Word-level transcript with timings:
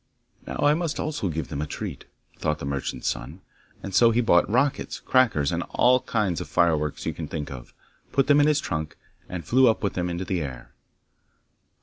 'Now 0.47 0.55
I 0.63 0.73
must 0.73 0.99
also 0.99 1.29
give 1.29 1.49
them 1.49 1.61
a 1.61 1.67
treat,' 1.67 2.05
thought 2.39 2.57
the 2.57 2.65
merchant's 2.65 3.07
son. 3.07 3.41
And 3.83 3.93
so 3.93 4.09
he 4.09 4.19
bought 4.19 4.49
rockets, 4.49 4.99
crackers, 4.99 5.51
and 5.51 5.61
all 5.69 5.99
the 5.99 6.07
kinds 6.11 6.41
of 6.41 6.47
fireworks 6.47 7.05
you 7.05 7.13
can 7.13 7.27
think 7.27 7.51
of, 7.51 7.71
put 8.11 8.25
them 8.25 8.39
in 8.41 8.47
his 8.47 8.59
trunk, 8.59 8.97
and 9.29 9.45
flew 9.45 9.67
up 9.69 9.83
with 9.83 9.93
them 9.93 10.09
into 10.09 10.25
the 10.25 10.41
air. 10.41 10.73